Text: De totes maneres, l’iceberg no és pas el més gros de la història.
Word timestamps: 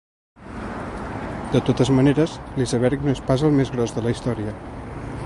De 1.55 1.61
totes 1.67 1.93
maneres, 1.99 2.35
l’iceberg 2.61 3.07
no 3.09 3.15
és 3.19 3.21
pas 3.29 3.45
el 3.51 3.55
més 3.59 3.73
gros 3.77 3.95
de 3.99 4.05
la 4.07 4.15
història. 4.17 4.57